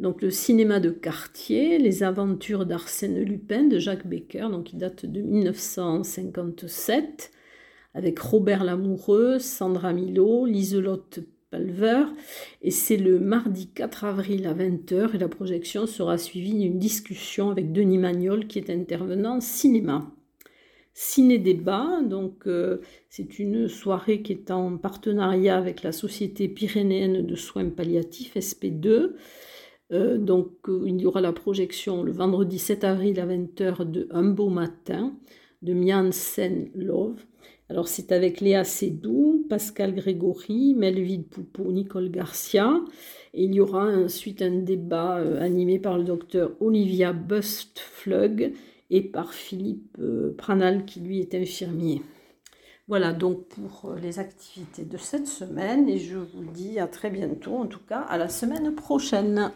donc 0.00 0.22
le 0.22 0.30
cinéma 0.30 0.80
de 0.80 0.90
quartier, 0.90 1.78
les 1.78 2.02
aventures 2.02 2.66
d'Arsène 2.66 3.20
Lupin 3.20 3.62
de 3.64 3.78
Jacques 3.78 4.08
Becker, 4.08 4.48
donc 4.50 4.64
qui 4.64 4.76
date 4.76 5.06
de 5.06 5.20
1957, 5.20 7.30
avec 7.94 8.18
Robert 8.18 8.64
Lamoureux, 8.64 9.38
Sandra 9.38 9.92
Milo, 9.92 10.46
Liselotte 10.46 11.20
Et 12.62 12.70
c'est 12.70 12.96
le 12.96 13.18
mardi 13.18 13.68
4 13.68 14.04
avril 14.04 14.46
à 14.46 14.54
20h 14.54 15.14
et 15.14 15.18
la 15.18 15.28
projection 15.28 15.86
sera 15.86 16.18
suivie 16.18 16.54
d'une 16.54 16.78
discussion 16.78 17.50
avec 17.50 17.72
Denis 17.72 17.98
Magnol 17.98 18.46
qui 18.46 18.58
est 18.58 18.70
intervenant 18.70 19.40
cinéma. 19.40 20.10
Ciné-débat, 20.96 22.02
donc 22.02 22.46
euh, 22.46 22.80
c'est 23.10 23.40
une 23.40 23.66
soirée 23.66 24.22
qui 24.22 24.32
est 24.32 24.52
en 24.52 24.76
partenariat 24.76 25.56
avec 25.56 25.82
la 25.82 25.90
Société 25.90 26.48
pyrénéenne 26.48 27.26
de 27.26 27.34
soins 27.34 27.68
palliatifs, 27.68 28.36
SP2. 28.36 29.10
Euh, 29.92 30.18
donc 30.18 30.52
euh, 30.68 30.84
il 30.86 31.00
y 31.00 31.06
aura 31.06 31.20
la 31.20 31.32
projection 31.32 32.04
le 32.04 32.12
vendredi 32.12 32.60
7 32.60 32.84
avril 32.84 33.18
à 33.18 33.26
20h 33.26 33.90
de 33.90 34.06
Un 34.12 34.24
beau 34.24 34.48
matin 34.48 35.14
de 35.62 35.74
Mian 35.74 36.12
Sen 36.12 36.70
Love. 36.74 37.24
Alors 37.70 37.88
c'est 37.88 38.12
avec 38.12 38.40
Léa 38.40 38.64
Sédou, 38.64 39.46
Pascal 39.48 39.94
Grégory, 39.94 40.74
Melville 40.74 41.24
Poupeau, 41.24 41.72
Nicole 41.72 42.10
Garcia. 42.10 42.80
Et 43.32 43.44
il 43.44 43.54
y 43.54 43.60
aura 43.60 43.86
ensuite 43.86 44.42
un 44.42 44.58
débat 44.58 45.18
euh, 45.18 45.40
animé 45.40 45.78
par 45.78 45.98
le 45.98 46.04
docteur 46.04 46.52
Olivia 46.60 47.12
Bustflug 47.12 48.52
et 48.90 49.02
par 49.02 49.32
Philippe 49.32 49.98
Pranal 50.36 50.84
qui 50.84 51.00
lui 51.00 51.20
est 51.20 51.34
infirmier. 51.34 52.02
Voilà 52.86 53.14
donc 53.14 53.46
pour 53.48 53.94
les 53.94 54.18
activités 54.18 54.84
de 54.84 54.98
cette 54.98 55.26
semaine 55.26 55.88
et 55.88 55.96
je 55.96 56.18
vous 56.18 56.44
dis 56.52 56.78
à 56.78 56.86
très 56.86 57.08
bientôt, 57.08 57.54
en 57.54 57.66
tout 57.66 57.80
cas 57.88 58.00
à 58.00 58.18
la 58.18 58.28
semaine 58.28 58.74
prochaine. 58.74 59.52